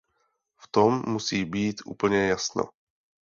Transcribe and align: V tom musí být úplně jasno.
V 0.61 0.67
tom 0.71 1.03
musí 1.07 1.45
být 1.45 1.81
úplně 1.85 2.27
jasno. 2.27 2.63